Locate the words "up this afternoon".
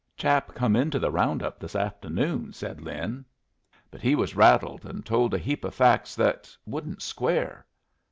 1.43-2.53